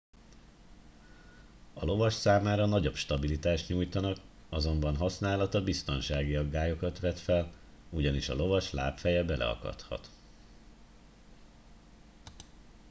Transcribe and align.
a 1.73 1.85
lovas 1.85 2.13
számára 2.13 2.65
nagyobb 2.65 2.95
stabilitást 2.95 3.67
nyújtanak 3.67 4.17
azonban 4.49 4.95
használata 4.95 5.63
biztonsági 5.63 6.35
aggályokat 6.35 6.99
vet 6.99 7.19
fel 7.19 7.51
ugyanis 7.89 8.29
a 8.29 8.35
lovas 8.35 8.71
lábfeje 8.71 9.23
beleakadhat 9.23 10.09